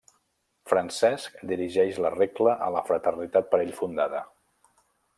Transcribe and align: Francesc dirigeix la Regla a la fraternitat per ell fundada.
Francesc 0.71 1.37
dirigeix 1.51 2.01
la 2.05 2.13
Regla 2.15 2.57
a 2.69 2.73
la 2.79 2.85
fraternitat 2.91 3.53
per 3.55 3.63
ell 3.67 3.75
fundada. 3.83 4.27